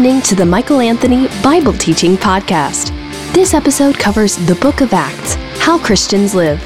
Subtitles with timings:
[0.00, 2.88] listening to the Michael Anthony Bible Teaching Podcast.
[3.34, 6.58] This episode covers the book of Acts, how Christians live.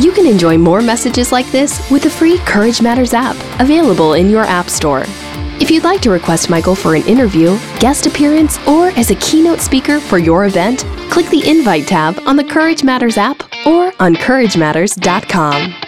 [0.00, 4.28] You can enjoy more messages like this with the free Courage Matters app, available in
[4.28, 5.04] your App Store.
[5.60, 9.60] If you'd like to request Michael for an interview, guest appearance, or as a keynote
[9.60, 14.16] speaker for your event, click the Invite tab on the Courage Matters app or on
[14.16, 15.81] CourageMatters.com.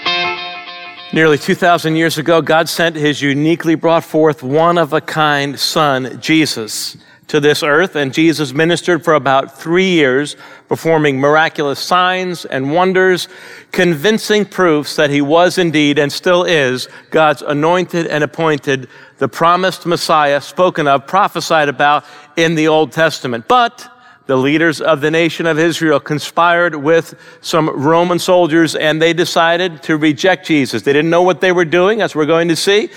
[1.14, 6.20] Nearly 2,000 years ago, God sent his uniquely brought forth one of a kind son,
[6.20, 6.96] Jesus,
[7.28, 10.34] to this earth, and Jesus ministered for about three years,
[10.66, 13.28] performing miraculous signs and wonders,
[13.70, 18.88] convincing proofs that he was indeed and still is God's anointed and appointed,
[19.18, 22.04] the promised Messiah spoken of, prophesied about
[22.36, 23.46] in the Old Testament.
[23.46, 23.88] But
[24.26, 29.82] the leaders of the nation of Israel conspired with some Roman soldiers and they decided
[29.82, 30.82] to reject Jesus.
[30.82, 32.88] They didn't know what they were doing, as we're going to see,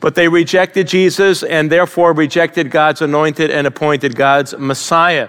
[0.00, 5.28] but they rejected Jesus and therefore rejected God's anointed and appointed God's Messiah.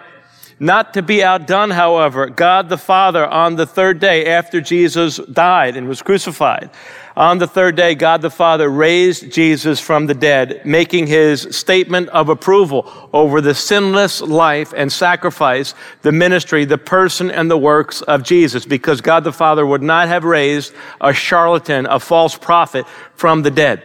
[0.60, 5.76] Not to be outdone, however, God the Father on the third day after Jesus died
[5.76, 6.70] and was crucified,
[7.16, 12.10] on the third day, God the Father raised Jesus from the dead, making his statement
[12.10, 18.02] of approval over the sinless life and sacrifice, the ministry, the person, and the works
[18.02, 22.88] of Jesus, because God the Father would not have raised a charlatan, a false prophet
[23.16, 23.84] from the dead.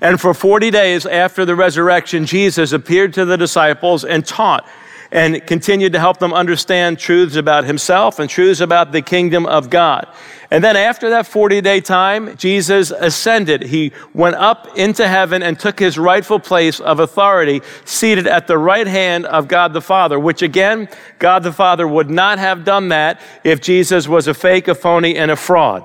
[0.00, 4.68] And for 40 days after the resurrection, Jesus appeared to the disciples and taught
[5.14, 9.70] and continued to help them understand truths about himself and truths about the kingdom of
[9.70, 10.08] God.
[10.50, 13.62] And then after that 40 day time, Jesus ascended.
[13.62, 18.58] He went up into heaven and took his rightful place of authority, seated at the
[18.58, 20.88] right hand of God the Father, which again,
[21.20, 25.16] God the Father would not have done that if Jesus was a fake, a phony,
[25.16, 25.84] and a fraud.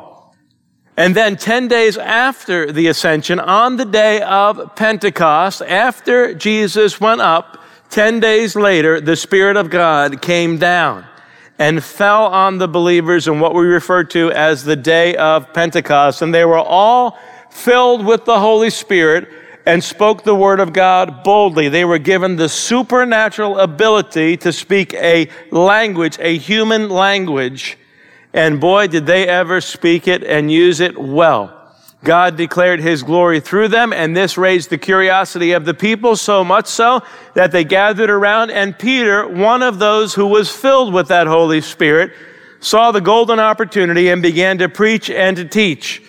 [0.98, 7.22] And then 10 days after the ascension, on the day of Pentecost, after Jesus went
[7.22, 7.59] up,
[7.90, 11.06] 10 days later, the Spirit of God came down
[11.58, 16.22] and fell on the believers in what we refer to as the day of Pentecost.
[16.22, 17.18] And they were all
[17.50, 19.28] filled with the Holy Spirit
[19.66, 21.68] and spoke the word of God boldly.
[21.68, 27.78] They were given the supernatural ability to speak a language, a human language.
[28.34, 31.59] And boy, did they ever speak it and use it well.
[32.04, 36.46] God declared his glory through them, and this raised the curiosity of the people so
[36.46, 37.02] much so
[37.34, 38.52] that they gathered around.
[38.52, 42.14] And Peter, one of those who was filled with that Holy Spirit,
[42.62, 46.02] saw the golden opportunity and began to preach and to teach.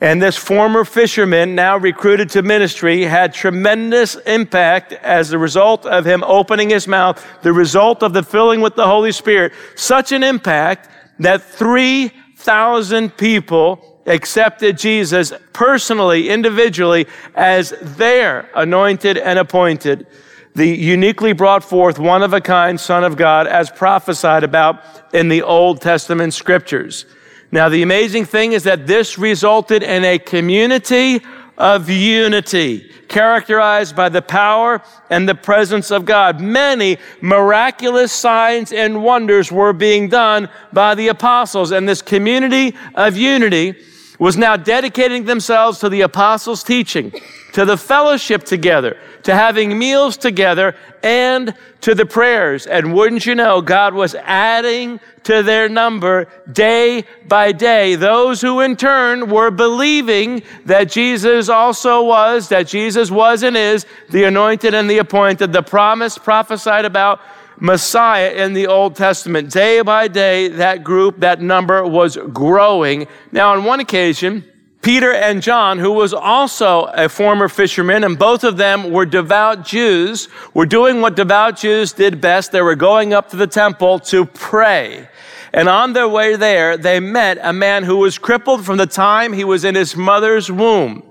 [0.00, 6.04] And this former fisherman, now recruited to ministry, had tremendous impact as the result of
[6.04, 9.52] him opening his mouth, the result of the filling with the Holy Spirit.
[9.76, 20.06] Such an impact that 3,000 people accepted Jesus personally, individually, as their anointed and appointed,
[20.54, 24.82] the uniquely brought forth, one of a kind Son of God, as prophesied about
[25.12, 27.06] in the Old Testament scriptures.
[27.50, 31.20] Now, the amazing thing is that this resulted in a community
[31.56, 36.40] of unity, characterized by the power and the presence of God.
[36.40, 43.16] Many miraculous signs and wonders were being done by the apostles, and this community of
[43.16, 43.76] unity
[44.18, 47.12] was now dedicating themselves to the apostles' teaching,
[47.52, 52.66] to the fellowship together, to having meals together, and to the prayers.
[52.66, 58.60] And wouldn't you know, God was adding to their number day by day those who
[58.60, 64.74] in turn were believing that Jesus also was, that Jesus was and is the anointed
[64.74, 67.20] and the appointed, the promised prophesied about
[67.60, 69.50] Messiah in the Old Testament.
[69.50, 73.06] Day by day, that group, that number was growing.
[73.32, 74.44] Now, on one occasion,
[74.82, 79.64] Peter and John, who was also a former fisherman, and both of them were devout
[79.64, 82.52] Jews, were doing what devout Jews did best.
[82.52, 85.08] They were going up to the temple to pray.
[85.54, 89.32] And on their way there, they met a man who was crippled from the time
[89.32, 91.02] he was in his mother's womb.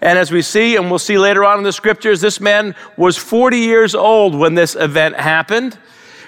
[0.00, 3.16] And as we see, and we'll see later on in the scriptures, this man was
[3.16, 5.78] 40 years old when this event happened.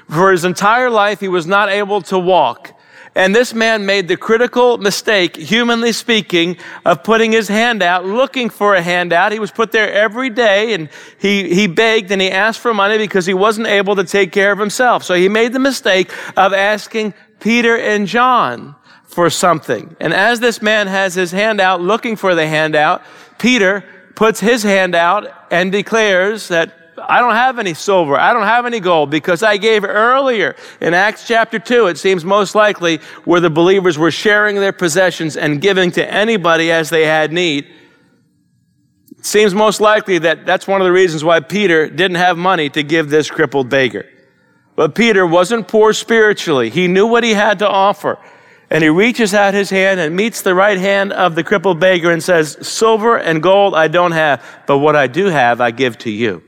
[0.08, 2.78] For his entire life, he was not able to walk.
[3.14, 6.56] And this man made the critical mistake, humanly speaking,
[6.86, 9.32] of putting his hand out, looking for a handout.
[9.32, 10.88] He was put there every day and
[11.18, 14.50] he, he begged and he asked for money because he wasn't able to take care
[14.50, 15.04] of himself.
[15.04, 19.94] So he made the mistake of asking Peter and John for something.
[20.00, 23.02] And as this man has his hand out looking for the handout,
[23.38, 23.84] Peter
[24.14, 28.16] puts his hand out and declares that I don't have any silver.
[28.18, 32.24] I don't have any gold because I gave earlier in Acts chapter 2, it seems
[32.24, 37.04] most likely where the believers were sharing their possessions and giving to anybody as they
[37.04, 37.66] had need.
[39.18, 42.68] It seems most likely that that's one of the reasons why Peter didn't have money
[42.70, 44.08] to give this crippled beggar.
[44.74, 46.70] But Peter wasn't poor spiritually.
[46.70, 48.18] He knew what he had to offer.
[48.70, 52.10] And he reaches out his hand and meets the right hand of the crippled beggar
[52.10, 55.98] and says, Silver and gold I don't have, but what I do have I give
[55.98, 56.42] to you.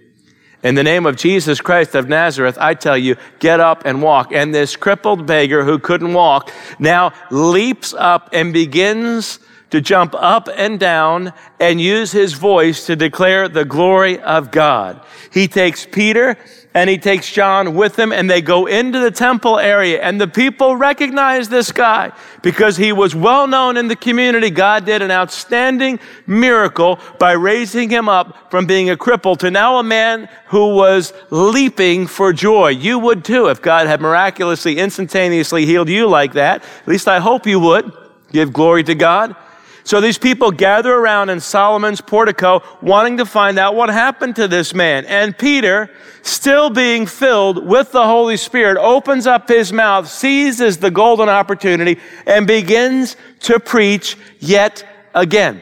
[0.65, 4.33] In the name of Jesus Christ of Nazareth, I tell you, get up and walk.
[4.33, 10.49] And this crippled beggar who couldn't walk now leaps up and begins to jump up
[10.57, 15.05] and down and use his voice to declare the glory of God.
[15.31, 16.39] He takes Peter
[16.75, 20.27] and he takes John with him and they go into the temple area and the
[20.27, 22.11] people recognize this guy
[22.43, 24.51] because he was well known in the community.
[24.51, 29.79] God did an outstanding miracle by raising him up from being a cripple to now
[29.79, 32.69] a man who was leaping for joy.
[32.71, 36.65] You would too if God had miraculously, instantaneously healed you like that.
[36.83, 37.93] At least I hope you would.
[38.33, 39.37] Give glory to God.
[39.85, 44.49] So these people gather around in Solomon's portico wanting to find out what happened to
[44.49, 45.05] this man.
[45.05, 45.91] And Peter,
[46.23, 52.01] still being filled with the Holy Spirit, opens up his mouth, seizes the golden opportunity,
[52.27, 55.61] and begins to preach yet again.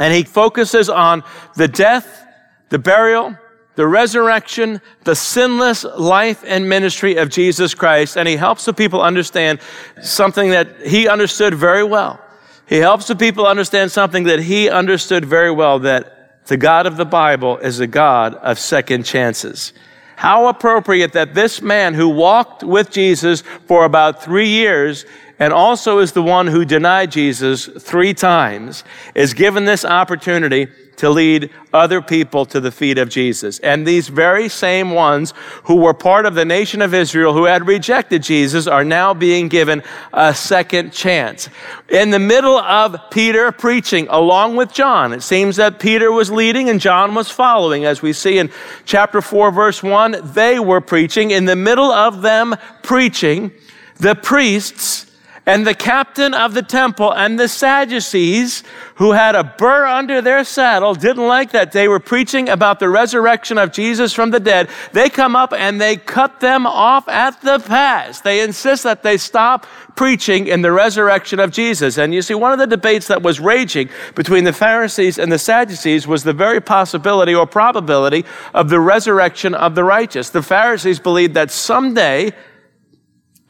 [0.00, 1.22] And he focuses on
[1.54, 2.26] the death,
[2.70, 3.36] the burial,
[3.76, 8.16] the resurrection, the sinless life and ministry of Jesus Christ.
[8.16, 9.60] And he helps the people understand
[10.02, 12.20] something that he understood very well
[12.66, 16.96] he helps the people understand something that he understood very well that the God of
[16.96, 19.72] the Bible is a God of second chances.
[20.16, 25.04] How appropriate that this man who walked with Jesus for about three years
[25.38, 28.84] and also is the one who denied Jesus three times
[29.14, 33.58] is given this opportunity to lead other people to the feet of Jesus.
[33.60, 35.34] And these very same ones
[35.64, 39.48] who were part of the nation of Israel who had rejected Jesus are now being
[39.48, 39.82] given
[40.12, 41.48] a second chance.
[41.88, 46.68] In the middle of Peter preaching along with John, it seems that Peter was leading
[46.68, 47.84] and John was following.
[47.84, 48.50] As we see in
[48.84, 51.30] chapter 4, verse 1, they were preaching.
[51.30, 53.52] In the middle of them preaching,
[53.96, 55.05] the priests
[55.46, 58.64] and the captain of the temple and the Sadducees,
[58.96, 61.70] who had a burr under their saddle, didn't like that.
[61.70, 64.68] They were preaching about the resurrection of Jesus from the dead.
[64.92, 68.20] They come up and they cut them off at the pass.
[68.20, 71.96] They insist that they stop preaching in the resurrection of Jesus.
[71.96, 75.38] And you see, one of the debates that was raging between the Pharisees and the
[75.38, 80.30] Sadducees was the very possibility or probability of the resurrection of the righteous.
[80.30, 82.32] The Pharisees believed that someday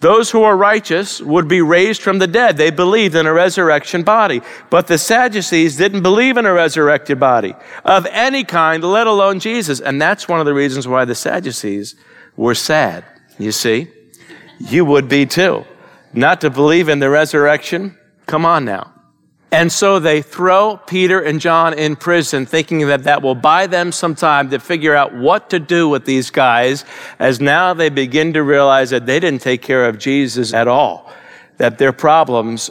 [0.00, 2.56] those who are righteous would be raised from the dead.
[2.56, 4.42] They believed in a resurrection body.
[4.68, 7.54] But the Sadducees didn't believe in a resurrected body
[7.84, 9.80] of any kind, let alone Jesus.
[9.80, 11.94] And that's one of the reasons why the Sadducees
[12.36, 13.04] were sad.
[13.38, 13.88] You see?
[14.58, 15.64] You would be too.
[16.12, 17.96] Not to believe in the resurrection?
[18.26, 18.92] Come on now.
[19.56, 23.90] And so they throw Peter and John in prison, thinking that that will buy them
[23.90, 26.84] some time to figure out what to do with these guys,
[27.18, 31.10] as now they begin to realize that they didn't take care of Jesus at all,
[31.56, 32.68] that their problems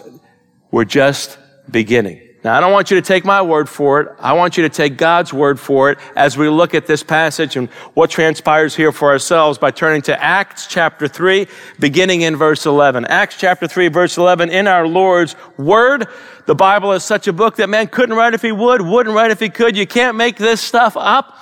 [0.70, 1.40] were just
[1.72, 2.22] beginning.
[2.46, 4.16] Now, I don't want you to take my word for it.
[4.20, 7.56] I want you to take God's word for it as we look at this passage
[7.56, 11.48] and what transpires here for ourselves by turning to Acts chapter 3,
[11.80, 13.06] beginning in verse 11.
[13.06, 14.52] Acts chapter 3, verse 11.
[14.52, 16.06] In our Lord's word,
[16.46, 19.32] the Bible is such a book that man couldn't write if he would, wouldn't write
[19.32, 19.76] if he could.
[19.76, 21.36] You can't make this stuff up.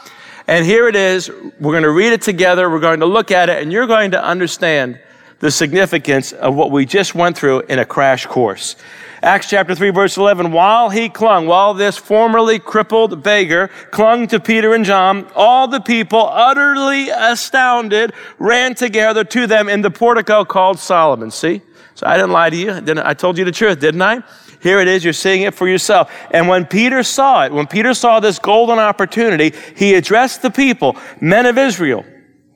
[0.48, 1.30] And here it is.
[1.60, 2.70] We're going to read it together.
[2.70, 5.02] We're going to look at it, and you're going to understand
[5.40, 8.76] the significance of what we just went through in a crash course.
[9.22, 14.40] Acts chapter 3 verse 11, while he clung, while this formerly crippled beggar clung to
[14.40, 20.44] Peter and John, all the people, utterly astounded, ran together to them in the portico
[20.44, 21.32] called Solomon.
[21.32, 21.62] See?
[21.96, 23.02] So I didn't lie to you.
[23.02, 24.24] I told you the truth, didn't I?
[24.62, 25.04] Here it is.
[25.04, 26.12] You're seeing it for yourself.
[26.32, 30.98] And when Peter saw it, when Peter saw this golden opportunity, he addressed the people,
[31.22, 32.06] men of Israel.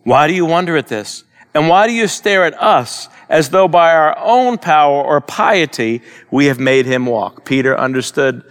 [0.03, 1.23] Why do you wonder at this?
[1.57, 6.01] And why do you stare at us as though by our own power or piety
[6.31, 7.45] we have made him walk.
[7.45, 8.43] Peter understood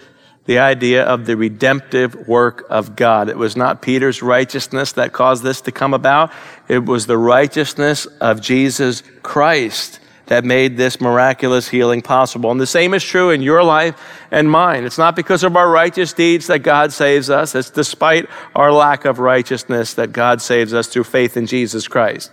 [0.44, 3.28] the idea of the redemptive work of God.
[3.28, 6.32] It was not Peter's righteousness that caused this to come about.
[6.68, 12.50] It was the righteousness of Jesus Christ that made this miraculous healing possible.
[12.50, 14.84] And the same is true in your life and mine.
[14.84, 17.54] It's not because of our righteous deeds that God saves us.
[17.54, 22.30] It's despite our lack of righteousness that God saves us through faith in Jesus Christ.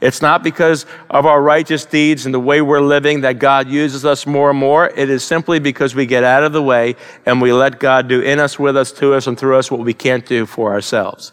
[0.00, 4.04] It's not because of our righteous deeds and the way we're living that God uses
[4.04, 4.88] us more and more.
[4.88, 8.20] It is simply because we get out of the way and we let God do
[8.20, 11.32] in us, with us, to us, and through us what we can't do for ourselves.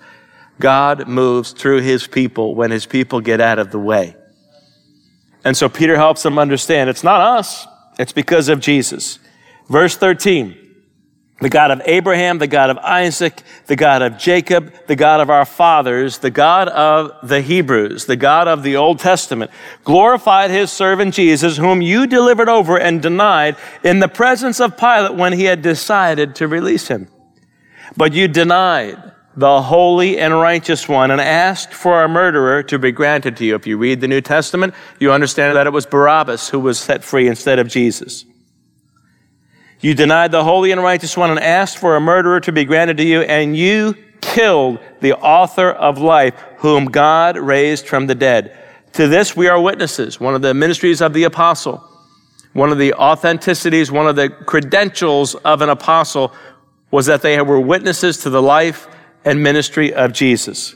[0.60, 4.15] God moves through his people when his people get out of the way.
[5.43, 7.67] And so Peter helps them understand it's not us,
[8.00, 9.20] it's because of Jesus.
[9.67, 10.62] Verse 13.
[11.43, 15.29] The God of Abraham, the God of Isaac, the God of Jacob, the God of
[15.29, 19.51] our fathers, the God of the Hebrews, the God of the Old Testament,
[19.83, 25.15] glorified his servant Jesus, whom you delivered over and denied in the presence of Pilate
[25.15, 27.07] when he had decided to release him.
[27.95, 32.91] But you denied the holy and righteous one and asked for a murderer to be
[32.91, 33.55] granted to you.
[33.55, 37.03] If you read the New Testament, you understand that it was Barabbas who was set
[37.03, 38.25] free instead of Jesus.
[39.84, 42.96] You denied the holy and righteous one and asked for a murderer to be granted
[42.98, 48.58] to you, and you killed the author of life, whom God raised from the dead.
[48.94, 50.22] To this we are witnesses.
[50.22, 51.84] One of the ministries of the apostle,
[52.54, 56.34] one of the authenticities, one of the credentials of an apostle
[56.90, 58.88] was that they were witnesses to the life
[59.25, 60.75] and ministry of Jesus.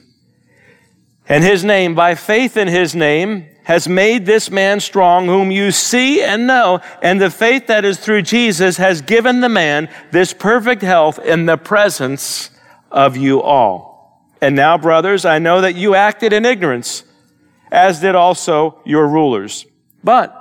[1.29, 5.71] And his name, by faith in his name, has made this man strong, whom you
[5.71, 10.31] see and know, and the faith that is through Jesus has given the man this
[10.31, 12.49] perfect health in the presence
[12.89, 14.25] of you all.
[14.39, 17.03] And now, brothers, I know that you acted in ignorance,
[17.69, 19.65] as did also your rulers.
[20.01, 20.33] But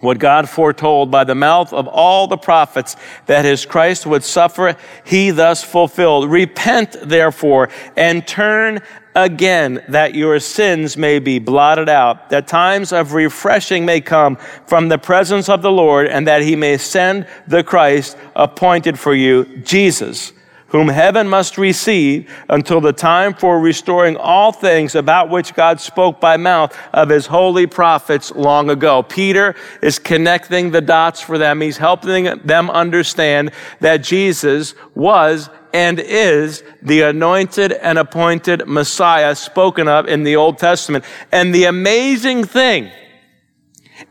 [0.00, 4.76] what God foretold by the mouth of all the prophets that his Christ would suffer,
[5.06, 6.30] he thus fulfilled.
[6.30, 8.80] Repent, therefore, and turn
[9.24, 14.36] again that your sins may be blotted out, that times of refreshing may come
[14.66, 19.14] from the presence of the Lord, and that he may send the Christ appointed for
[19.14, 20.32] you, Jesus,
[20.68, 26.20] whom heaven must receive until the time for restoring all things about which God spoke
[26.20, 29.02] by mouth of his holy prophets long ago.
[29.02, 31.60] Peter is connecting the dots for them.
[31.60, 33.50] He's helping them understand
[33.80, 40.58] that Jesus was and is the anointed and appointed Messiah spoken of in the Old
[40.58, 41.04] Testament.
[41.32, 42.90] And the amazing thing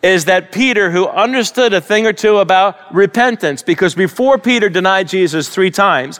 [0.02, 5.08] is that Peter, who understood a thing or two about repentance, because before Peter denied
[5.08, 6.20] Jesus three times,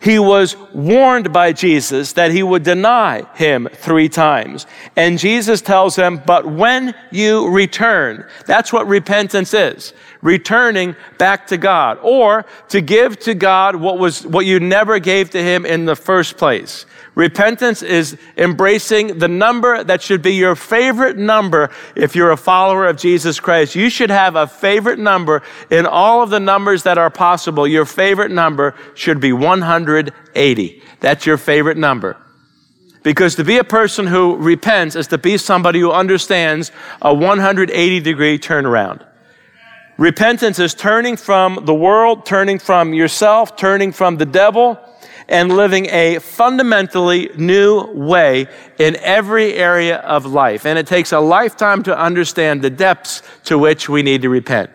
[0.00, 4.66] he was warned by Jesus that he would deny him three times.
[4.96, 9.92] And Jesus tells him, but when you return, that's what repentance is.
[10.22, 15.30] Returning back to God or to give to God what was, what you never gave
[15.30, 16.86] to him in the first place.
[17.14, 22.86] Repentance is embracing the number that should be your favorite number if you're a follower
[22.86, 23.74] of Jesus Christ.
[23.74, 27.66] You should have a favorite number in all of the numbers that are possible.
[27.66, 30.82] Your favorite number should be 180.
[31.00, 32.16] That's your favorite number.
[33.02, 36.70] Because to be a person who repents is to be somebody who understands
[37.02, 39.04] a 180 degree turnaround.
[39.96, 44.78] Repentance is turning from the world, turning from yourself, turning from the devil,
[45.30, 48.46] and living a fundamentally new way
[48.78, 50.66] in every area of life.
[50.66, 54.70] And it takes a lifetime to understand the depths to which we need to repent.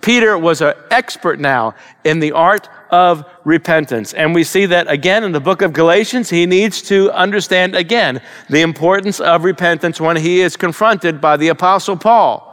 [0.00, 4.12] Peter was an expert now in the art of repentance.
[4.12, 6.28] And we see that again in the book of Galatians.
[6.28, 11.48] He needs to understand again the importance of repentance when he is confronted by the
[11.48, 12.48] apostle Paul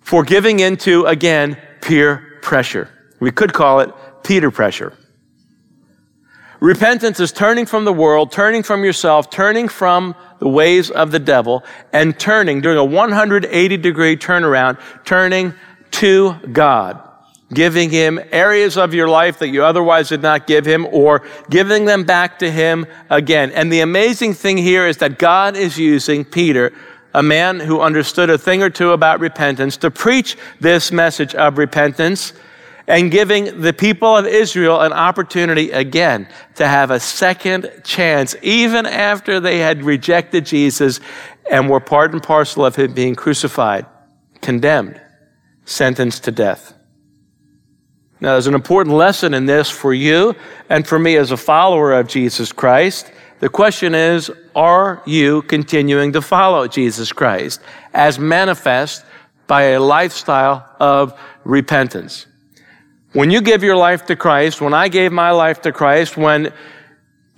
[0.00, 2.90] for giving into, again, peer pressure.
[3.20, 3.90] We could call it
[4.22, 4.92] Peter pressure.
[6.60, 11.18] Repentance is turning from the world, turning from yourself, turning from the ways of the
[11.18, 15.54] devil, and turning, doing a 180 degree turnaround, turning
[15.92, 17.00] to God,
[17.54, 21.84] giving Him areas of your life that you otherwise did not give Him, or giving
[21.84, 23.52] them back to Him again.
[23.52, 26.72] And the amazing thing here is that God is using Peter,
[27.14, 31.56] a man who understood a thing or two about repentance, to preach this message of
[31.56, 32.32] repentance
[32.88, 38.86] and giving the people of Israel an opportunity again to have a second chance, even
[38.86, 40.98] after they had rejected Jesus
[41.50, 43.84] and were part and parcel of him being crucified,
[44.40, 44.98] condemned,
[45.66, 46.72] sentenced to death.
[48.20, 50.34] Now, there's an important lesson in this for you
[50.70, 53.12] and for me as a follower of Jesus Christ.
[53.40, 57.60] The question is, are you continuing to follow Jesus Christ
[57.92, 59.04] as manifest
[59.46, 62.26] by a lifestyle of repentance?
[63.12, 66.52] When you give your life to Christ, when I gave my life to Christ, when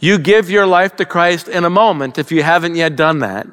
[0.00, 3.46] you give your life to Christ in a moment, if you haven't yet done that,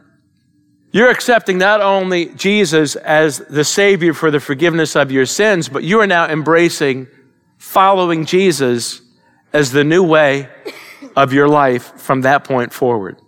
[0.91, 5.83] you're accepting not only Jesus as the Savior for the forgiveness of your sins, but
[5.83, 7.07] you are now embracing
[7.57, 9.01] following Jesus
[9.53, 10.49] as the new way
[11.15, 13.21] of your life from that point forward.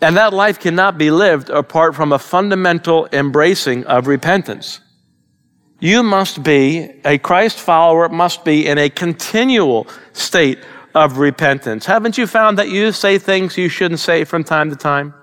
[0.00, 4.80] And that life cannot be lived apart from a fundamental embracing of repentance.
[5.78, 10.58] You must be, a Christ follower must be in a continual state
[10.94, 11.84] of repentance.
[11.84, 15.14] Haven't you found that you say things you shouldn't say from time to time?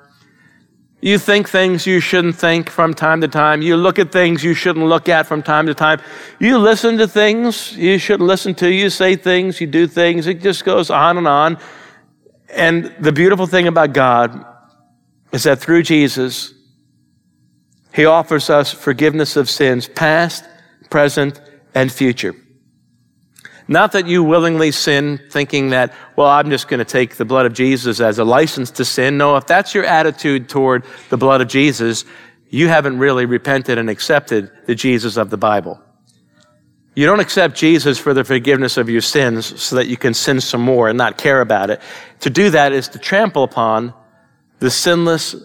[1.01, 3.61] You think things you shouldn't think from time to time.
[3.61, 5.99] You look at things you shouldn't look at from time to time.
[6.39, 8.71] You listen to things you shouldn't listen to.
[8.71, 10.27] You say things, you do things.
[10.27, 11.57] It just goes on and on.
[12.49, 14.45] And the beautiful thing about God
[15.33, 16.53] is that through Jesus,
[17.93, 20.43] He offers us forgiveness of sins, past,
[20.89, 21.39] present,
[21.75, 22.35] and future.
[23.67, 27.45] Not that you willingly sin thinking that, well, I'm just going to take the blood
[27.45, 29.17] of Jesus as a license to sin.
[29.17, 32.03] No, if that's your attitude toward the blood of Jesus,
[32.49, 35.79] you haven't really repented and accepted the Jesus of the Bible.
[36.95, 40.41] You don't accept Jesus for the forgiveness of your sins so that you can sin
[40.41, 41.81] some more and not care about it.
[42.19, 43.93] To do that is to trample upon
[44.59, 45.35] the sinless,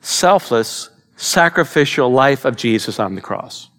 [0.00, 3.70] selfless, sacrificial life of Jesus on the cross.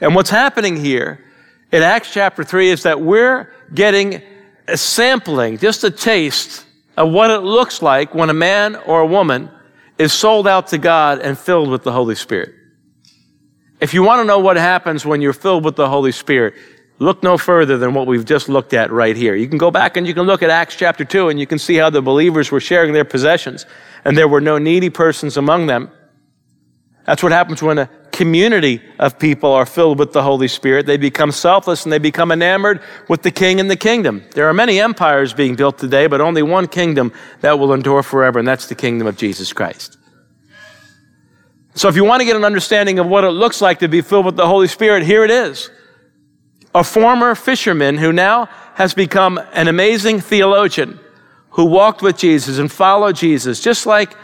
[0.00, 1.24] And what's happening here
[1.72, 4.22] in Acts chapter 3 is that we're getting
[4.68, 6.64] a sampling, just a taste
[6.96, 9.50] of what it looks like when a man or a woman
[9.98, 12.54] is sold out to God and filled with the Holy Spirit.
[13.80, 16.54] If you want to know what happens when you're filled with the Holy Spirit,
[16.98, 19.34] look no further than what we've just looked at right here.
[19.34, 21.58] You can go back and you can look at Acts chapter 2 and you can
[21.58, 23.66] see how the believers were sharing their possessions
[24.04, 25.90] and there were no needy persons among them.
[27.04, 30.86] That's what happens when a community of people are filled with the Holy Spirit.
[30.86, 34.24] They become selfless and they become enamored with the king and the kingdom.
[34.32, 37.12] There are many empires being built today, but only one kingdom
[37.42, 39.98] that will endure forever, and that's the kingdom of Jesus Christ.
[41.74, 44.00] So if you want to get an understanding of what it looks like to be
[44.00, 45.70] filled with the Holy Spirit, here it is.
[46.76, 51.00] A former fisherman who now has become an amazing theologian
[51.52, 54.14] who walked with Jesus and followed Jesus, just like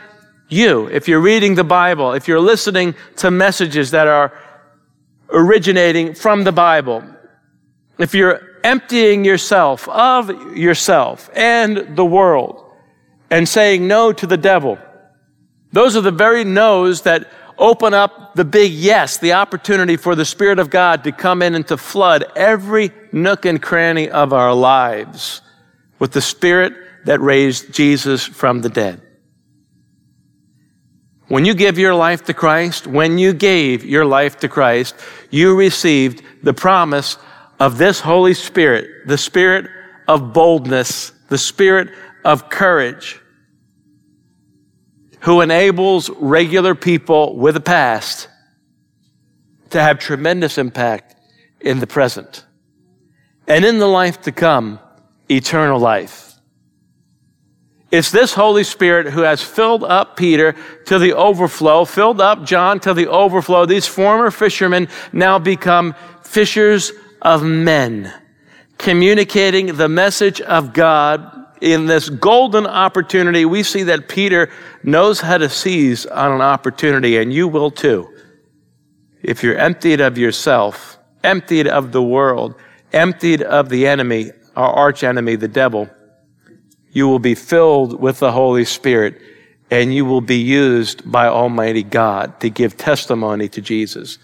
[0.50, 4.38] you, if you're reading the Bible, if you're listening to messages that are
[5.30, 7.02] originating from the Bible,
[7.98, 12.70] if you're emptying yourself of yourself and the world
[13.30, 14.76] and saying no to the devil,
[15.72, 17.30] those are the very no's that
[17.62, 21.54] open up the big yes, the opportunity for the Spirit of God to come in
[21.54, 25.40] and to flood every nook and cranny of our lives
[26.00, 29.00] with the Spirit that raised Jesus from the dead.
[31.28, 34.96] When you give your life to Christ, when you gave your life to Christ,
[35.30, 37.16] you received the promise
[37.60, 39.70] of this Holy Spirit, the Spirit
[40.08, 41.90] of boldness, the Spirit
[42.24, 43.21] of courage,
[45.22, 48.28] who enables regular people with a past
[49.70, 51.14] to have tremendous impact
[51.60, 52.44] in the present
[53.46, 54.80] and in the life to come,
[55.30, 56.34] eternal life.
[57.92, 60.56] It's this Holy Spirit who has filled up Peter
[60.86, 63.64] to the overflow, filled up John to the overflow.
[63.64, 68.12] These former fishermen now become fishers of men,
[68.78, 71.31] communicating the message of God
[71.62, 73.44] in this golden opportunity.
[73.44, 74.50] We see that Peter
[74.82, 78.12] knows how to seize on an opportunity, and you will too.
[79.22, 82.56] If you're emptied of yourself, emptied of the world,
[82.92, 85.88] emptied of the enemy, our arch enemy, the devil,
[86.90, 89.20] you will be filled with the Holy Spirit
[89.70, 94.18] and you will be used by Almighty God to give testimony to Jesus.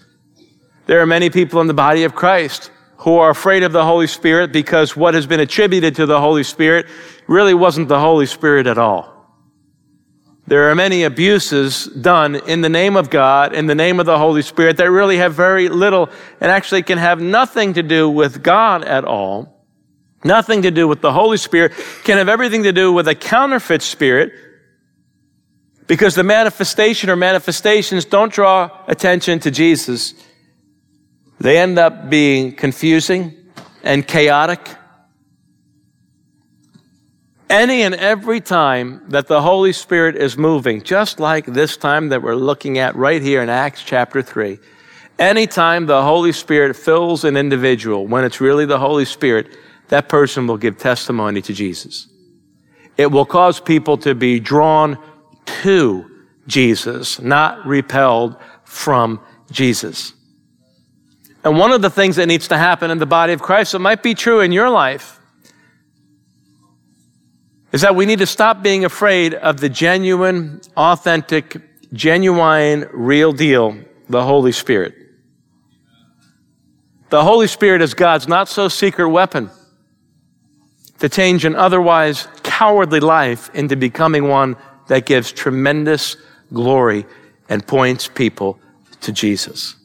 [0.84, 4.08] There are many people in the body of Christ who are afraid of the Holy
[4.08, 6.86] Spirit because what has been attributed to the Holy Spirit
[7.28, 9.14] really wasn't the Holy Spirit at all.
[10.48, 14.18] There are many abuses done in the name of God, in the name of the
[14.18, 16.08] Holy Spirit, that really have very little
[16.40, 19.58] and actually can have nothing to do with God at all
[20.24, 21.72] nothing to do with the Holy Spirit,
[22.04, 24.32] can have everything to do with a counterfeit spirit
[25.86, 30.14] because the manifestation or manifestations don't draw attention to Jesus.
[31.40, 33.34] They end up being confusing
[33.82, 34.68] and chaotic.
[37.50, 42.22] Any and every time that the Holy Spirit is moving, just like this time that
[42.22, 44.58] we're looking at right here in Acts chapter 3,
[45.18, 49.56] anytime the Holy Spirit fills an individual, when it's really the Holy Spirit,
[49.88, 52.08] that person will give testimony to Jesus.
[52.98, 54.98] It will cause people to be drawn
[55.62, 56.04] to
[56.46, 60.12] Jesus, not repelled from Jesus.
[61.44, 63.78] And one of the things that needs to happen in the body of Christ, it
[63.78, 65.17] might be true in your life,
[67.72, 71.60] is that we need to stop being afraid of the genuine, authentic,
[71.92, 73.76] genuine, real deal,
[74.08, 74.94] the Holy Spirit.
[77.10, 79.50] The Holy Spirit is God's not so secret weapon
[80.98, 84.56] to change an otherwise cowardly life into becoming one
[84.88, 86.16] that gives tremendous
[86.52, 87.06] glory
[87.48, 88.58] and points people
[89.00, 89.77] to Jesus.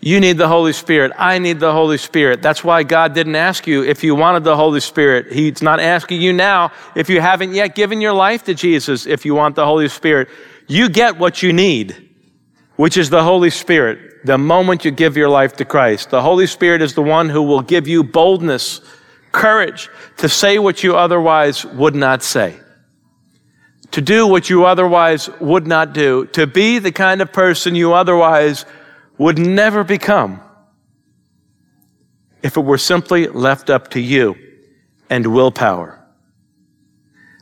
[0.00, 1.12] You need the Holy Spirit.
[1.18, 2.40] I need the Holy Spirit.
[2.40, 5.32] That's why God didn't ask you if you wanted the Holy Spirit.
[5.32, 9.24] He's not asking you now if you haven't yet given your life to Jesus if
[9.24, 10.28] you want the Holy Spirit.
[10.68, 12.10] You get what you need,
[12.76, 16.10] which is the Holy Spirit, the moment you give your life to Christ.
[16.10, 18.80] The Holy Spirit is the one who will give you boldness,
[19.32, 22.60] courage to say what you otherwise would not say
[23.90, 27.94] to do what you otherwise would not do, to be the kind of person you
[27.94, 28.66] otherwise
[29.18, 30.40] would never become
[32.42, 34.36] if it were simply left up to you
[35.10, 35.98] and willpower.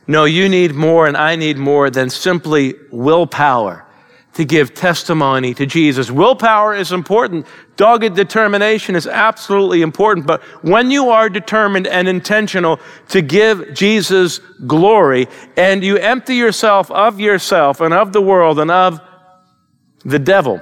[0.07, 3.85] No, you need more and I need more than simply willpower
[4.33, 6.11] to give testimony to Jesus.
[6.11, 7.47] Willpower is important.
[7.75, 10.27] Dogged determination is absolutely important.
[10.27, 14.37] But when you are determined and intentional to give Jesus
[14.67, 19.01] glory and you empty yourself of yourself and of the world and of
[20.05, 20.61] the devil,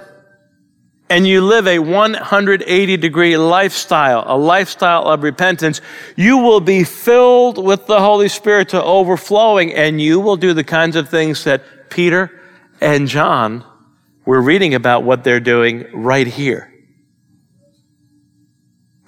[1.10, 5.82] and you live a 180 degree lifestyle, a lifestyle of repentance,
[6.16, 10.64] you will be filled with the Holy Spirit to overflowing and you will do the
[10.64, 12.42] kinds of things that Peter
[12.82, 13.64] and John
[14.26, 16.75] were reading about what they're doing right here.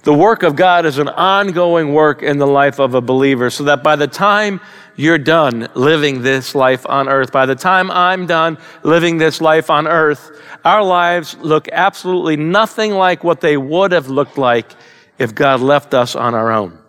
[0.07, 3.65] The work of God is an ongoing work in the life of a believer so
[3.65, 4.61] that by the time
[4.95, 9.69] you're done living this life on earth, by the time I'm done living this life
[9.69, 10.31] on earth,
[10.63, 14.71] our lives look absolutely nothing like what they would have looked like
[15.19, 16.79] if God left us on our own.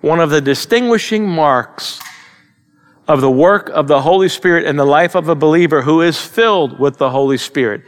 [0.00, 2.00] One of the distinguishing marks
[3.06, 6.20] of the work of the Holy Spirit in the life of a believer who is
[6.20, 7.82] filled with the Holy Spirit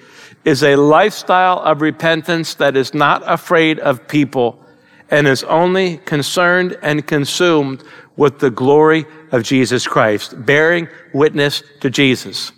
[0.45, 4.65] is a lifestyle of repentance that is not afraid of people
[5.11, 7.83] and is only concerned and consumed
[8.17, 12.53] with the glory of Jesus Christ, bearing witness to Jesus.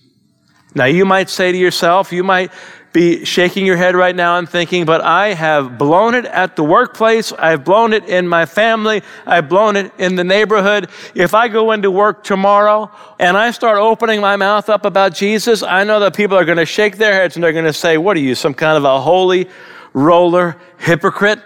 [0.75, 2.51] Now, you might say to yourself, you might
[2.93, 6.65] be shaking your head right now and thinking, but I have blown it at the
[6.65, 7.33] workplace.
[7.33, 9.03] I've blown it in my family.
[9.27, 10.91] I've blown it in the neighborhood.
[11.15, 15.63] If I go into work tomorrow and I start opening my mouth up about Jesus,
[15.63, 17.97] I know that people are going to shake their heads and they're going to say,
[17.97, 19.49] what are you, some kind of a holy
[19.95, 21.41] roller hypocrite?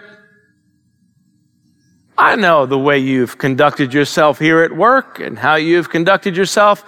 [2.17, 6.83] I know the way you've conducted yourself here at work and how you've conducted yourself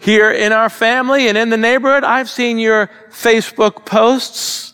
[0.00, 2.04] here in our family and in the neighborhood.
[2.04, 4.72] I've seen your Facebook posts.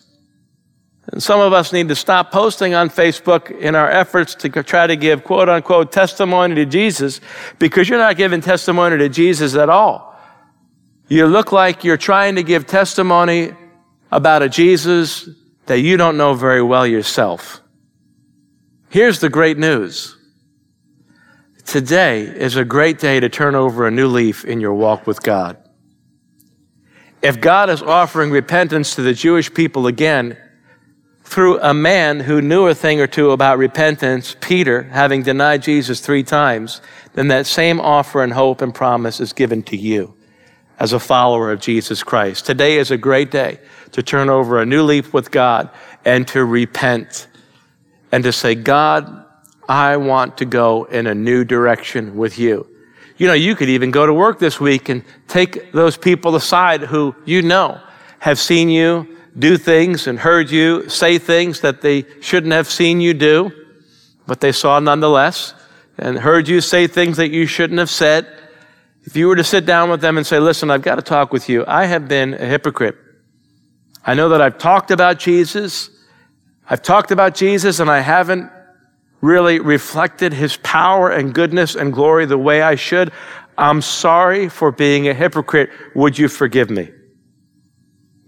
[1.12, 4.86] And some of us need to stop posting on Facebook in our efforts to try
[4.86, 7.20] to give quote unquote testimony to Jesus
[7.58, 10.16] because you're not giving testimony to Jesus at all.
[11.08, 13.52] You look like you're trying to give testimony
[14.10, 15.28] about a Jesus
[15.66, 17.60] that you don't know very well yourself.
[18.88, 20.15] Here's the great news.
[21.66, 25.20] Today is a great day to turn over a new leaf in your walk with
[25.20, 25.56] God.
[27.22, 30.38] If God is offering repentance to the Jewish people again
[31.24, 35.98] through a man who knew a thing or two about repentance, Peter, having denied Jesus
[35.98, 36.80] three times,
[37.14, 40.14] then that same offer and hope and promise is given to you
[40.78, 42.46] as a follower of Jesus Christ.
[42.46, 43.58] Today is a great day
[43.90, 45.68] to turn over a new leaf with God
[46.04, 47.26] and to repent
[48.12, 49.25] and to say, God,
[49.68, 52.66] I want to go in a new direction with you.
[53.16, 56.82] You know, you could even go to work this week and take those people aside
[56.82, 57.80] who you know
[58.18, 63.00] have seen you do things and heard you say things that they shouldn't have seen
[63.00, 63.50] you do,
[64.26, 65.54] but they saw nonetheless,
[65.98, 68.26] and heard you say things that you shouldn't have said.
[69.04, 71.32] If you were to sit down with them and say, listen, I've got to talk
[71.32, 71.64] with you.
[71.66, 72.96] I have been a hypocrite.
[74.04, 75.90] I know that I've talked about Jesus.
[76.68, 78.50] I've talked about Jesus and I haven't
[79.26, 83.12] really reflected his power and goodness and glory the way I should.
[83.58, 85.70] I'm sorry for being a hypocrite.
[85.94, 86.90] Would you forgive me?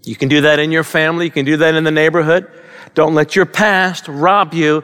[0.03, 1.25] You can do that in your family.
[1.25, 2.47] You can do that in the neighborhood.
[2.93, 4.83] Don't let your past rob you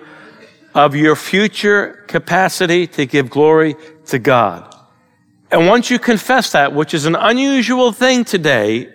[0.74, 3.76] of your future capacity to give glory
[4.08, 4.76] to God.
[5.52, 8.94] And once you confess that, which is an unusual thing today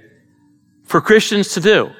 [0.84, 1.90] for Christians to do,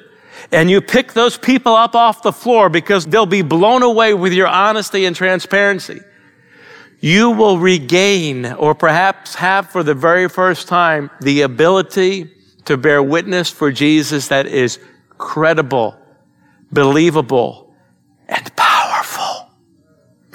[0.51, 4.33] and you pick those people up off the floor because they'll be blown away with
[4.33, 6.01] your honesty and transparency.
[6.99, 12.31] You will regain or perhaps have for the very first time the ability
[12.65, 14.79] to bear witness for Jesus that is
[15.17, 15.97] credible,
[16.71, 17.75] believable,
[18.27, 19.49] and powerful,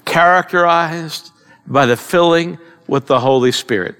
[0.04, 1.30] characterized
[1.66, 3.96] by the filling with the Holy Spirit.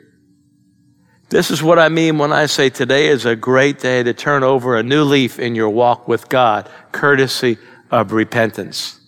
[1.29, 4.45] This is what I mean when I say today is a great day to turn
[4.45, 7.59] over a new leaf in your walk with God, courtesy
[7.91, 9.01] of repentance.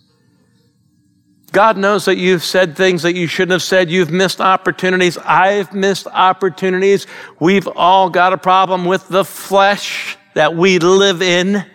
[1.51, 3.89] God knows that you've said things that you shouldn't have said.
[3.89, 5.17] You've missed opportunities.
[5.17, 7.07] I've missed opportunities.
[7.39, 11.65] We've all got a problem with the flesh that we live in.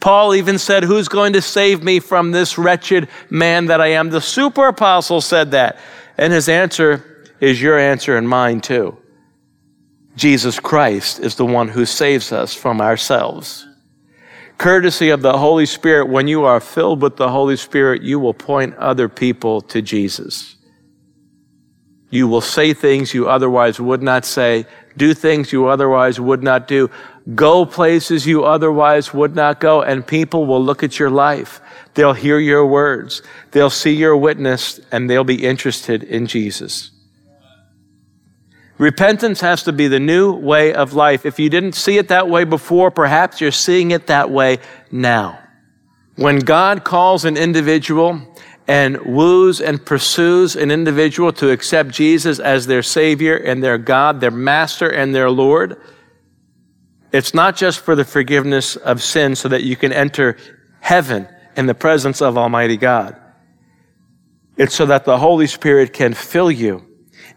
[0.00, 4.10] Paul even said, Who's going to save me from this wretched man that I am?
[4.10, 5.78] The super apostle said that.
[6.18, 8.98] And his answer is your answer and mine too.
[10.14, 13.66] Jesus Christ is the one who saves us from ourselves.
[14.58, 18.34] Courtesy of the Holy Spirit, when you are filled with the Holy Spirit, you will
[18.34, 20.56] point other people to Jesus.
[22.10, 26.68] You will say things you otherwise would not say, do things you otherwise would not
[26.68, 26.90] do,
[27.34, 31.60] go places you otherwise would not go, and people will look at your life.
[31.94, 33.22] They'll hear your words.
[33.50, 36.91] They'll see your witness, and they'll be interested in Jesus.
[38.82, 41.24] Repentance has to be the new way of life.
[41.24, 44.58] If you didn't see it that way before, perhaps you're seeing it that way
[44.90, 45.38] now.
[46.16, 48.20] When God calls an individual
[48.66, 54.20] and woos and pursues an individual to accept Jesus as their Savior and their God,
[54.20, 55.80] their Master and their Lord,
[57.12, 60.36] it's not just for the forgiveness of sin so that you can enter
[60.80, 63.14] heaven in the presence of Almighty God.
[64.56, 66.91] It's so that the Holy Spirit can fill you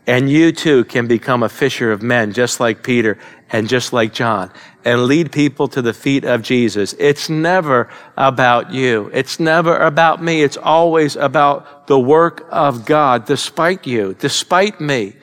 [0.08, 3.18] and you too can become a fisher of men, just like Peter
[3.52, 4.52] and just like John,
[4.84, 6.94] and lead people to the feet of Jesus.
[7.00, 9.10] It's never about you.
[9.14, 10.44] It's never about me.
[10.44, 15.14] It's always about the work of God, despite you, despite me.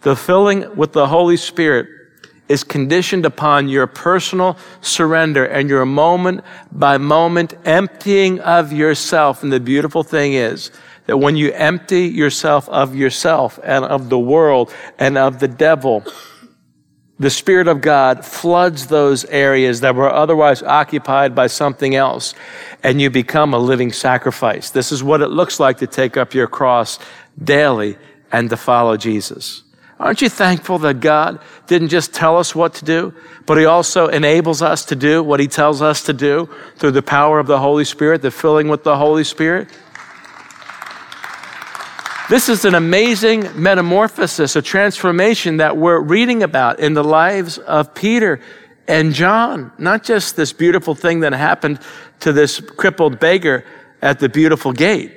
[0.00, 1.86] The filling with the Holy Spirit
[2.48, 9.42] is conditioned upon your personal surrender and your moment by moment emptying of yourself.
[9.42, 10.70] And the beautiful thing is,
[11.12, 16.02] that when you empty yourself of yourself and of the world and of the devil,
[17.18, 22.34] the Spirit of God floods those areas that were otherwise occupied by something else,
[22.82, 24.70] and you become a living sacrifice.
[24.70, 26.98] This is what it looks like to take up your cross
[27.44, 27.98] daily
[28.32, 29.64] and to follow Jesus.
[30.00, 33.12] Aren't you thankful that God didn't just tell us what to do,
[33.44, 36.48] but He also enables us to do what He tells us to do
[36.78, 39.68] through the power of the Holy Spirit, the filling with the Holy Spirit?
[42.32, 47.94] This is an amazing metamorphosis, a transformation that we're reading about in the lives of
[47.94, 48.40] Peter
[48.88, 49.70] and John.
[49.76, 51.80] Not just this beautiful thing that happened
[52.20, 53.66] to this crippled beggar
[54.00, 55.12] at the beautiful gate.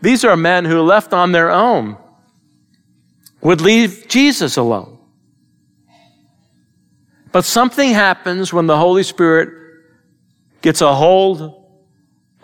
[0.00, 1.96] These are men who left on their own
[3.40, 4.96] would leave Jesus alone.
[7.32, 9.48] But something happens when the Holy Spirit
[10.60, 11.66] gets a hold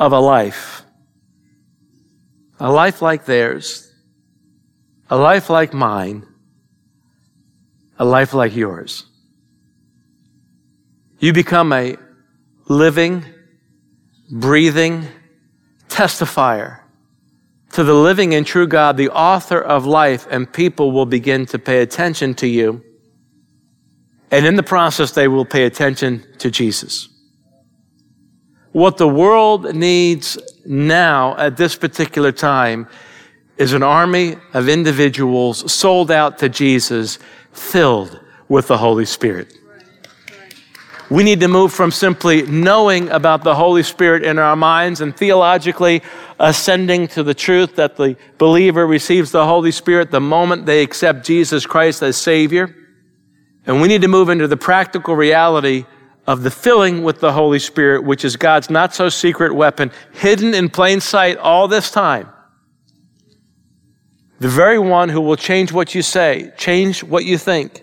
[0.00, 0.82] of a life
[2.60, 3.92] a life like theirs,
[5.10, 6.26] a life like mine,
[7.98, 9.04] a life like yours.
[11.18, 11.96] You become a
[12.68, 13.24] living,
[14.30, 15.06] breathing
[15.88, 16.80] testifier
[17.72, 21.58] to the living and true God, the author of life, and people will begin to
[21.58, 22.82] pay attention to you.
[24.30, 27.08] And in the process, they will pay attention to Jesus.
[28.78, 32.86] What the world needs now at this particular time
[33.56, 37.18] is an army of individuals sold out to Jesus,
[37.50, 39.52] filled with the Holy Spirit.
[41.10, 45.16] We need to move from simply knowing about the Holy Spirit in our minds and
[45.16, 46.00] theologically
[46.38, 51.26] ascending to the truth that the believer receives the Holy Spirit the moment they accept
[51.26, 52.76] Jesus Christ as Savior.
[53.66, 55.84] And we need to move into the practical reality
[56.28, 60.52] of the filling with the Holy Spirit, which is God's not so secret weapon, hidden
[60.52, 62.28] in plain sight all this time.
[64.38, 67.82] The very one who will change what you say, change what you think,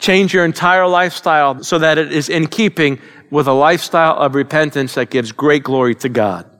[0.00, 4.94] change your entire lifestyle so that it is in keeping with a lifestyle of repentance
[4.94, 6.50] that gives great glory to God.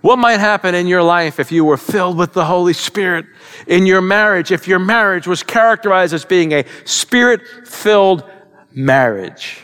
[0.00, 3.26] What might happen in your life if you were filled with the Holy Spirit?
[3.66, 8.24] In your marriage, if your marriage was characterized as being a spirit filled
[8.74, 9.60] marriage.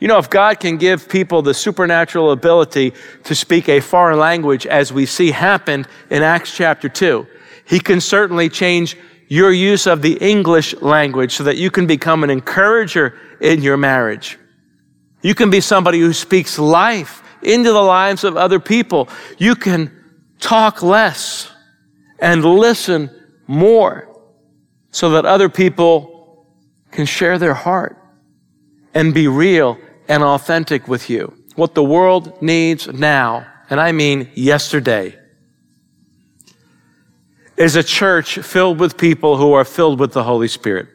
[0.00, 2.92] You know, if God can give people the supernatural ability
[3.24, 7.26] to speak a foreign language as we see happened in Acts chapter 2,
[7.66, 8.96] He can certainly change
[9.28, 13.76] your use of the English language so that you can become an encourager in your
[13.76, 14.38] marriage.
[15.22, 19.08] You can be somebody who speaks life into the lives of other people.
[19.38, 19.90] You can
[20.38, 21.50] talk less
[22.18, 23.10] and listen
[23.46, 24.08] more
[24.90, 26.13] so that other people
[26.94, 27.98] can share their heart
[28.94, 29.78] and be real
[30.08, 31.34] and authentic with you.
[31.56, 35.18] What the world needs now, and I mean yesterday,
[37.56, 40.88] is a church filled with people who are filled with the Holy Spirit.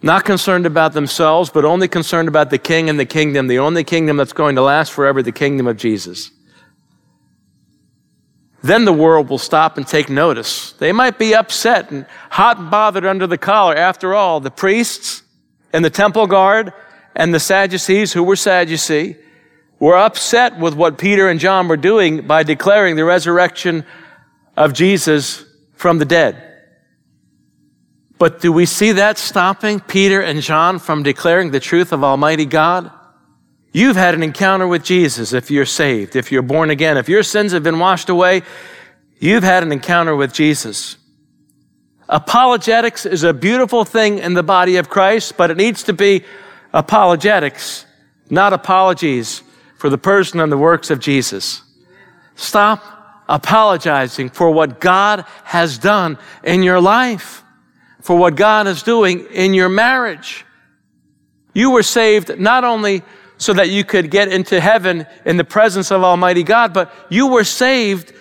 [0.00, 3.82] Not concerned about themselves, but only concerned about the king and the kingdom, the only
[3.82, 6.30] kingdom that's going to last forever, the kingdom of Jesus.
[8.62, 10.72] Then the world will stop and take notice.
[10.72, 13.76] They might be upset and hot and bothered under the collar.
[13.76, 15.22] After all, the priests
[15.72, 16.72] And the temple guard
[17.14, 19.16] and the Sadducees, who were Sadducee,
[19.78, 23.84] were upset with what Peter and John were doing by declaring the resurrection
[24.56, 25.44] of Jesus
[25.74, 26.42] from the dead.
[28.18, 32.46] But do we see that stopping Peter and John from declaring the truth of Almighty
[32.46, 32.90] God?
[33.72, 37.22] You've had an encounter with Jesus if you're saved, if you're born again, if your
[37.22, 38.42] sins have been washed away,
[39.18, 40.96] you've had an encounter with Jesus.
[42.08, 46.24] Apologetics is a beautiful thing in the body of Christ, but it needs to be
[46.72, 47.84] apologetics,
[48.30, 49.42] not apologies
[49.76, 51.62] for the person and the works of Jesus.
[52.34, 52.82] Stop
[53.28, 57.44] apologizing for what God has done in your life,
[58.00, 60.46] for what God is doing in your marriage.
[61.52, 63.02] You were saved not only
[63.38, 67.28] so that you could get into heaven in the presence of Almighty God, but you
[67.28, 68.12] were saved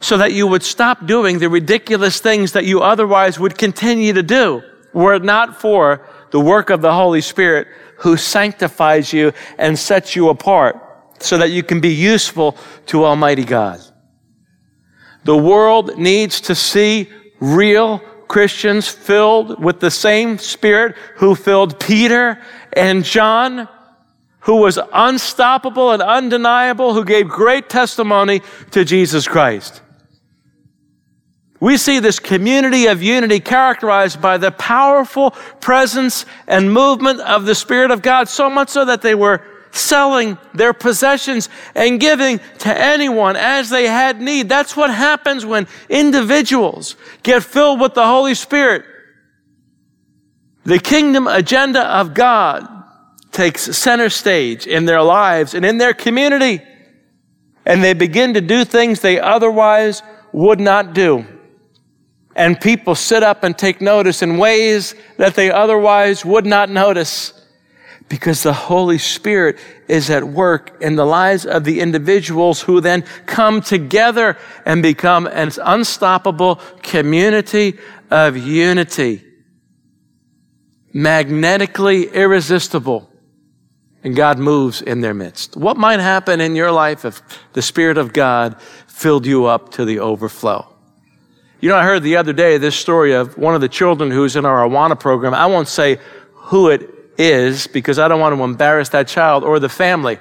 [0.00, 4.22] so that you would stop doing the ridiculous things that you otherwise would continue to
[4.22, 4.62] do
[4.92, 10.16] were it not for the work of the Holy Spirit who sanctifies you and sets
[10.16, 10.76] you apart
[11.20, 13.80] so that you can be useful to Almighty God.
[15.24, 17.08] The world needs to see
[17.40, 23.68] real Christians filled with the same Spirit who filled Peter and John,
[24.42, 29.82] who was unstoppable and undeniable, who gave great testimony to Jesus Christ.
[31.60, 37.54] We see this community of unity characterized by the powerful presence and movement of the
[37.54, 42.80] Spirit of God, so much so that they were selling their possessions and giving to
[42.80, 44.48] anyone as they had need.
[44.48, 48.84] That's what happens when individuals get filled with the Holy Spirit.
[50.64, 52.81] The kingdom agenda of God
[53.32, 56.62] takes center stage in their lives and in their community,
[57.66, 61.26] and they begin to do things they otherwise would not do.
[62.34, 67.34] And people sit up and take notice in ways that they otherwise would not notice
[68.08, 73.02] because the Holy Spirit is at work in the lives of the individuals who then
[73.26, 77.78] come together and become an unstoppable community
[78.10, 79.24] of unity.
[80.92, 83.11] Magnetically irresistible.
[84.04, 85.56] And God moves in their midst.
[85.56, 89.84] What might happen in your life if the Spirit of God filled you up to
[89.84, 90.66] the overflow?
[91.60, 94.34] You know, I heard the other day this story of one of the children who's
[94.34, 95.34] in our Awana program.
[95.34, 95.98] I won't say
[96.32, 100.18] who it is because I don't want to embarrass that child or the family.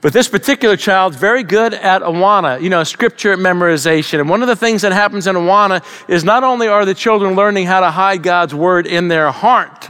[0.00, 4.18] But this particular child's very good at Awana, you know, scripture memorization.
[4.18, 7.36] And one of the things that happens in Awana is not only are the children
[7.36, 9.88] learning how to hide God's word in their heart,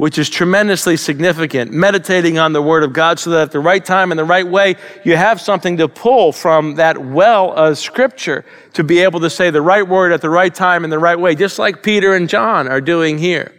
[0.00, 1.70] which is tremendously significant.
[1.70, 4.48] Meditating on the Word of God so that at the right time and the right
[4.48, 9.28] way, you have something to pull from that well of Scripture to be able to
[9.28, 12.14] say the right word at the right time and the right way, just like Peter
[12.14, 13.54] and John are doing here.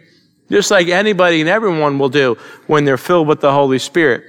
[0.50, 4.24] Just like anybody and everyone will do when they're filled with the Holy Spirit.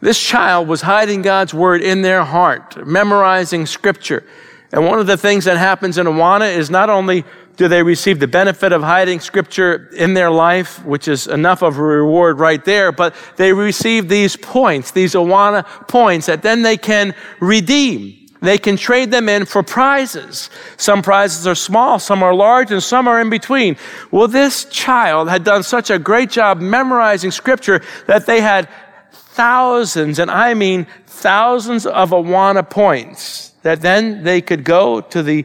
[0.00, 4.26] This child was hiding God's Word in their heart, memorizing Scripture.
[4.72, 7.24] And one of the things that happens in Awana is not only
[7.58, 11.76] do they receive the benefit of hiding scripture in their life, which is enough of
[11.76, 16.76] a reward right there, but they receive these points, these Awana points that then they
[16.76, 18.14] can redeem.
[18.40, 20.50] They can trade them in for prizes.
[20.76, 23.76] Some prizes are small, some are large, and some are in between.
[24.12, 28.68] Well, this child had done such a great job memorizing scripture that they had
[29.10, 35.44] thousands, and I mean thousands of Awana points that then they could go to the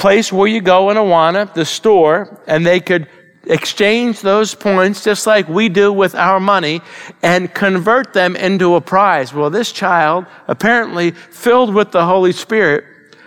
[0.00, 3.06] place where you go in Awana, the store, and they could
[3.44, 6.80] exchange those points just like we do with our money
[7.22, 9.34] and convert them into a prize.
[9.34, 12.84] Well, this child, apparently filled with the Holy Spirit,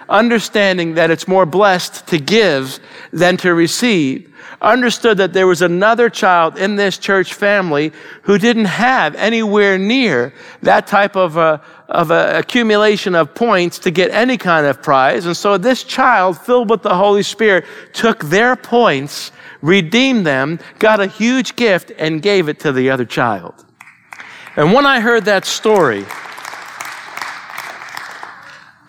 [0.09, 2.79] understanding that it's more blessed to give
[3.11, 7.91] than to receive, understood that there was another child in this church family
[8.23, 13.91] who didn't have anywhere near that type of a, of a accumulation of points to
[13.91, 15.25] get any kind of prize.
[15.25, 20.99] And so this child, filled with the Holy Spirit, took their points, redeemed them, got
[20.99, 23.65] a huge gift, and gave it to the other child.
[24.55, 26.05] And when I heard that story,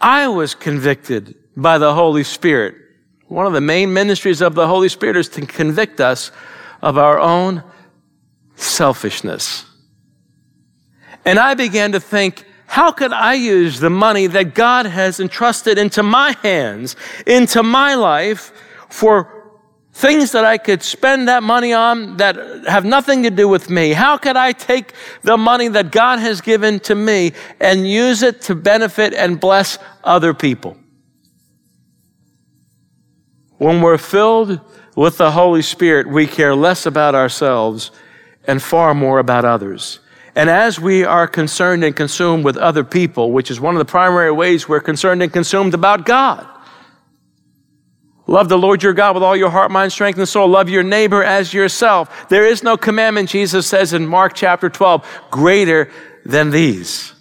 [0.01, 2.84] I was convicted by the Holy Spirit.
[3.29, 6.31] One of the main ministries of the Holy Spirit is to convict us
[6.83, 7.63] of our own
[8.57, 9.65] selfishness.
[11.25, 15.79] And I began to think, how could I use the money that God has entrusted
[15.79, 16.97] into my hands,
[17.27, 18.53] into my life,
[18.89, 19.31] for
[19.93, 22.37] things that I could spend that money on that
[22.67, 23.93] have nothing to do with me?
[23.93, 24.93] How could I take
[25.23, 29.79] the money that God has given to me and use it to benefit and bless
[30.03, 30.77] other people?
[33.59, 34.61] When we're filled
[34.97, 37.91] with the Holy Spirit, we care less about ourselves
[38.47, 40.01] and far more about others.
[40.37, 43.85] And as we are concerned and consumed with other people, which is one of the
[43.85, 46.49] primary ways we're concerned and consumed about God,
[48.27, 50.49] Love the Lord your God with all your heart, mind, strength, and soul.
[50.49, 52.29] Love your neighbor as yourself.
[52.31, 55.91] There is no commandment, Jesus says in Mark chapter 12, greater
[56.25, 57.13] than these.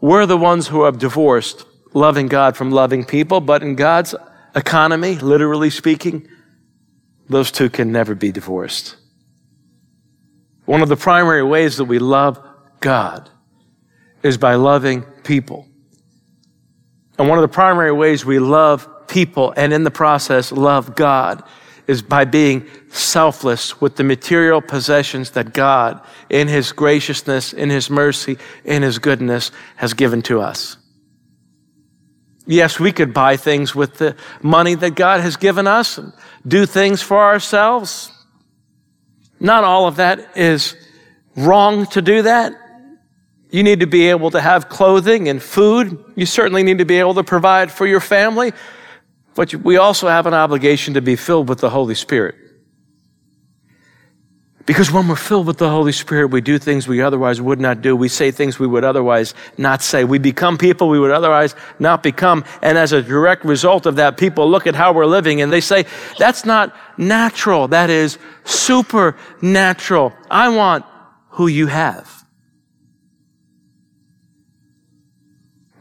[0.00, 4.14] We're the ones who have divorced loving God from loving people, but in God's
[4.56, 6.26] economy, literally speaking,
[7.28, 8.96] those two can never be divorced.
[10.64, 12.42] One of the primary ways that we love
[12.80, 13.30] God
[14.22, 15.68] is by loving people.
[17.18, 21.42] And one of the primary ways we love people and in the process love God
[21.86, 27.88] is by being selfless with the material possessions that God, in His graciousness, in His
[27.88, 30.76] mercy, in His goodness, has given to us.
[32.46, 36.12] Yes, we could buy things with the money that God has given us and
[36.46, 38.12] do things for ourselves.
[39.40, 40.76] Not all of that is
[41.36, 42.52] wrong to do that.
[43.50, 46.04] You need to be able to have clothing and food.
[46.14, 48.52] You certainly need to be able to provide for your family.
[49.34, 52.36] But we also have an obligation to be filled with the Holy Spirit.
[54.66, 57.82] Because when we're filled with the Holy Spirit, we do things we otherwise would not
[57.82, 57.94] do.
[57.94, 60.02] We say things we would otherwise not say.
[60.02, 62.44] We become people we would otherwise not become.
[62.62, 65.60] And as a direct result of that, people look at how we're living and they
[65.60, 65.86] say,
[66.18, 67.68] that's not natural.
[67.68, 70.12] That is supernatural.
[70.28, 70.84] I want
[71.28, 72.24] who you have.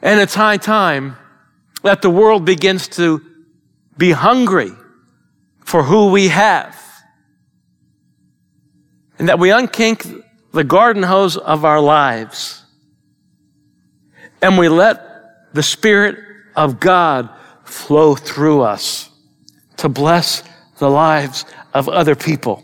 [0.04, 1.18] And it's high time
[1.82, 3.26] that the world begins to
[3.98, 4.74] be hungry
[5.64, 6.85] for who we have.
[9.18, 12.63] And that we unkink the garden hose of our lives.
[14.41, 16.18] And we let the Spirit
[16.55, 17.30] of God
[17.63, 19.09] flow through us
[19.78, 20.43] to bless
[20.78, 22.63] the lives of other people.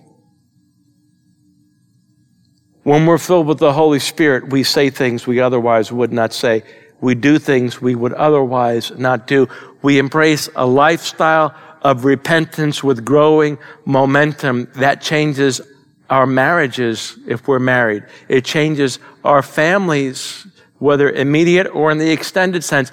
[2.84, 6.64] When we're filled with the Holy Spirit, we say things we otherwise would not say.
[7.00, 9.48] We do things we would otherwise not do.
[9.82, 15.62] We embrace a lifestyle of repentance with growing momentum that changes
[16.12, 18.04] our marriages if we're married.
[18.28, 20.46] It changes our families,
[20.78, 22.92] whether immediate or in the extended sense.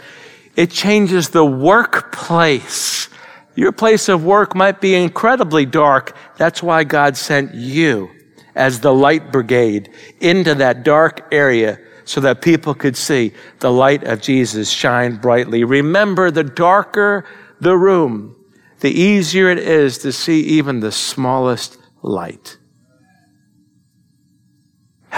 [0.57, 3.09] It changes the workplace.
[3.57, 6.17] Your place of work might be incredibly dark.
[6.37, 8.09] That's why God sent you
[8.55, 9.91] as the light brigade
[10.21, 15.65] into that dark area so that people could see the light of Jesus shine brightly.
[15.65, 17.27] Remember, the darker
[17.61, 18.37] the room,
[18.81, 22.57] the easier it is to see even the smallest light.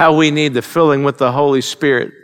[0.01, 2.14] How we need the filling with the Holy Spirit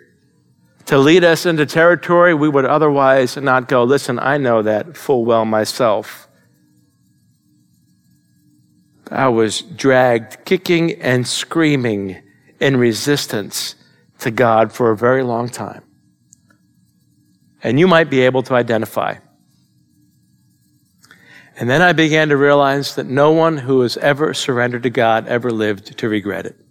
[0.87, 3.85] to lead us into territory we would otherwise not go.
[3.85, 6.27] Listen, I know that full well myself.
[9.11, 12.23] I was dragged kicking and screaming
[12.61, 13.75] in resistance
[14.21, 15.83] to God for a very long time.
[17.63, 19.17] And you might be able to identify.
[21.59, 25.29] And then I began to realize that no one who has ever surrendered to God
[25.29, 26.66] ever lived to regret it.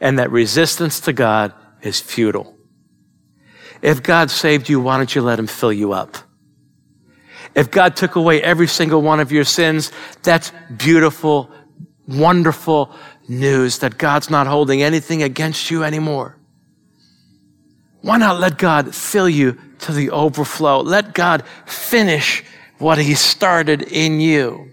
[0.00, 2.56] And that resistance to God is futile.
[3.82, 6.16] If God saved you, why don't you let Him fill you up?
[7.54, 9.90] If God took away every single one of your sins,
[10.22, 11.50] that's beautiful,
[12.06, 12.92] wonderful,
[13.28, 16.36] news that God's not holding anything against you anymore.
[18.00, 20.80] Why not let God fill you to the overflow?
[20.80, 22.44] Let God finish
[22.78, 24.72] what He started in you.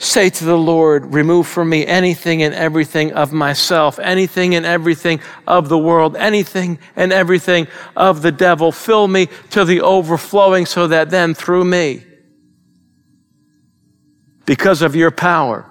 [0.00, 5.20] Say to the Lord, remove from me anything and everything of myself, anything and everything
[5.44, 8.70] of the world, anything and everything of the devil.
[8.70, 12.04] Fill me to the overflowing so that then through me,
[14.46, 15.68] because of your power,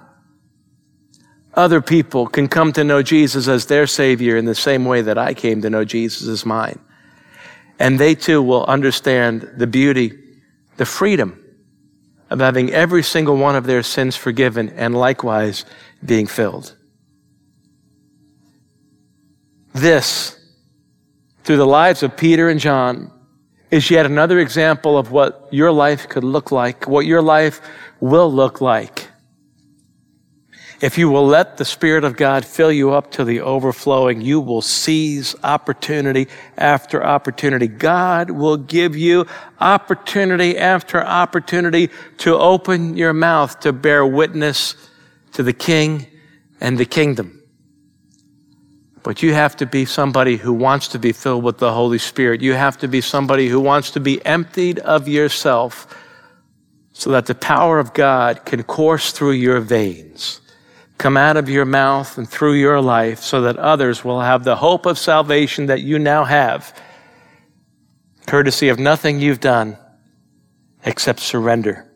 [1.54, 5.16] other people can come to know Jesus as their Savior in the same way that
[5.16, 6.78] I came to know Jesus as mine.
[7.78, 10.12] And they too will understand the beauty,
[10.76, 11.42] the freedom
[12.30, 15.64] of having every single one of their sins forgiven and likewise
[16.04, 16.76] being filled.
[19.72, 20.38] This,
[21.44, 23.12] through the lives of Peter and John,
[23.70, 27.60] is yet another example of what your life could look like, what your life
[28.00, 29.07] will look like
[30.80, 34.40] if you will let the Spirit of God fill you up to the overflowing, you
[34.40, 37.66] will seize opportunity after opportunity.
[37.66, 39.26] God will give you
[39.60, 44.76] opportunity after opportunity to open your mouth to bear witness
[45.32, 46.06] to the King
[46.60, 47.42] and the kingdom.
[49.02, 52.42] But you have to be somebody who wants to be filled with the Holy Spirit.
[52.42, 55.86] You have to be somebody who wants to be emptied of yourself
[56.92, 60.40] so that the power of God can course through your veins,
[60.98, 64.56] come out of your mouth and through your life, so that others will have the
[64.56, 66.74] hope of salvation that you now have,
[68.26, 69.78] courtesy of nothing you've done
[70.84, 71.90] except surrender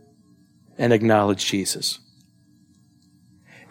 [0.78, 1.98] and acknowledge Jesus.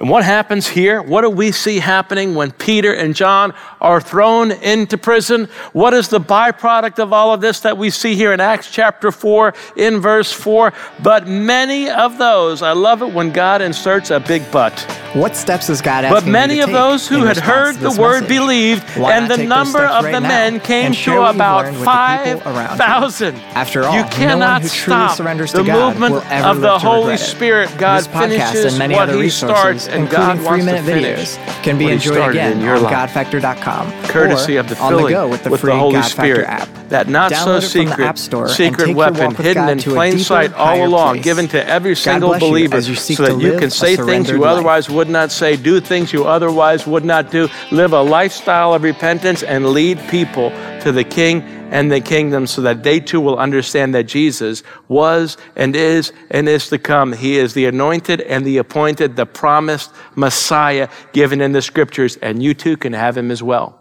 [0.01, 0.99] And what happens here?
[0.99, 5.47] What do we see happening when Peter and John are thrown into prison?
[5.73, 9.11] What is the byproduct of all of this that we see here in Acts chapter
[9.11, 10.73] 4 in verse 4?
[11.03, 14.73] But many of those, I love it when God inserts a big but.
[15.13, 18.29] What steps is God But many of those who had heard the word message?
[18.29, 23.35] believed, Why and the number of right the men came to about 5,000.
[23.35, 27.69] After all, you cannot no stop the movement of the Holy Spirit.
[27.77, 32.81] God finishes what He starts and God three minute videos can be enjoyed again on
[32.91, 33.91] godfactor.com.
[34.07, 36.47] Courtesy of the filling the with, the, with the Holy Spirit.
[36.47, 36.69] App.
[36.89, 41.23] That not Download so secret, Store secret weapon hidden in plain sight all along, place.
[41.23, 42.91] given to every single believer so
[43.25, 47.05] that you can say things you otherwise would not say, do things you otherwise would
[47.05, 50.49] not do, live a lifestyle of repentance, and lead people
[50.81, 55.37] to the King and the kingdom so that they too will understand that Jesus was
[55.55, 57.13] and is and is to come.
[57.13, 62.43] He is the anointed and the appointed, the promised Messiah given in the scriptures, and
[62.43, 63.79] you too can have him as well.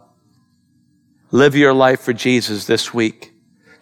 [1.32, 3.32] Live your life for Jesus this week.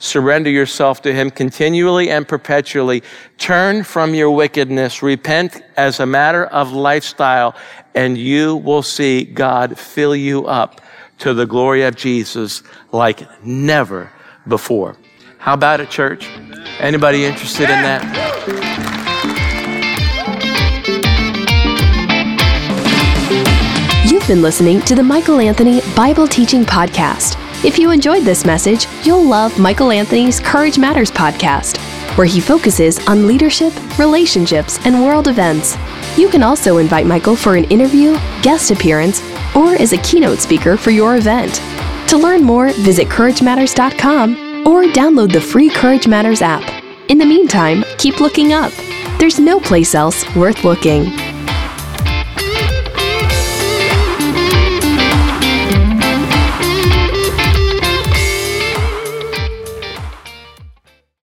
[0.01, 3.03] Surrender yourself to Him continually and perpetually.
[3.37, 5.03] Turn from your wickedness.
[5.03, 7.57] Repent as a matter of lifestyle,
[7.97, 10.81] and you will see God fill you up
[11.19, 12.63] to the glory of Jesus
[12.93, 14.13] like never
[14.47, 14.97] before.
[15.39, 16.27] How about it, church?
[16.81, 19.09] Anybody interested in that?
[24.11, 27.37] You've been listening to the Michael Anthony Bible Teaching Podcast.
[27.65, 31.77] If you enjoyed this message, you'll love Michael Anthony's Courage Matters podcast,
[32.17, 35.77] where he focuses on leadership, relationships, and world events.
[36.17, 38.13] You can also invite Michael for an interview,
[38.43, 39.21] guest appearance,
[39.57, 41.63] or as a keynote speaker for your event.
[42.09, 46.63] To learn more, visit CourageMatters.com or download the free Courage Matters app.
[47.09, 48.73] In the meantime, keep looking up.
[49.19, 51.05] There's no place else worth looking.